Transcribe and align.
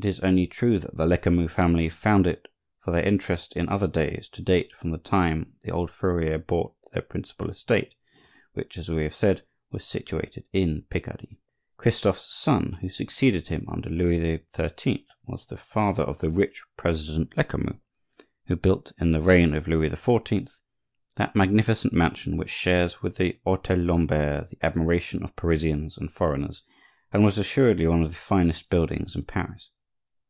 It 0.00 0.04
is 0.04 0.20
only 0.20 0.46
true 0.46 0.78
that 0.78 0.96
the 0.96 1.06
Lecamus 1.06 1.50
family 1.50 1.88
found 1.88 2.28
it 2.28 2.46
for 2.78 2.92
their 2.92 3.02
interest 3.02 3.54
in 3.56 3.68
after 3.68 3.88
days 3.88 4.28
to 4.28 4.40
date 4.40 4.72
from 4.76 4.90
the 4.92 4.98
time 4.98 5.54
the 5.62 5.72
old 5.72 5.90
furrier 5.90 6.38
bought 6.38 6.76
their 6.92 7.02
principal 7.02 7.50
estate, 7.50 7.96
which, 8.52 8.78
as 8.78 8.88
we 8.88 9.02
have 9.02 9.14
said, 9.16 9.42
was 9.72 9.84
situated 9.84 10.44
in 10.52 10.82
Picardy. 10.82 11.40
Christophe's 11.78 12.32
son, 12.32 12.78
who 12.80 12.88
succeeded 12.88 13.48
him 13.48 13.68
under 13.68 13.90
Louis 13.90 14.40
XIII., 14.56 15.04
was 15.24 15.46
the 15.46 15.56
father 15.56 16.04
of 16.04 16.18
the 16.20 16.30
rich 16.30 16.62
president 16.76 17.36
Lecamus 17.36 17.80
who 18.46 18.54
built, 18.54 18.92
in 19.00 19.10
the 19.10 19.20
reign 19.20 19.52
of 19.52 19.66
Louis 19.66 19.90
XIV., 19.90 20.48
that 21.16 21.34
magnificent 21.34 21.92
mansion 21.92 22.36
which 22.36 22.50
shares 22.50 23.02
with 23.02 23.16
the 23.16 23.40
hotel 23.44 23.76
Lambert 23.78 24.50
the 24.50 24.64
admiration 24.64 25.24
of 25.24 25.34
Parisians 25.34 25.98
and 25.98 26.08
foreigners, 26.08 26.62
and 27.12 27.24
was 27.24 27.36
assuredly 27.36 27.88
one 27.88 28.02
of 28.04 28.10
the 28.10 28.14
finest 28.16 28.70
buildings 28.70 29.16
in 29.16 29.24
Paris. 29.24 29.72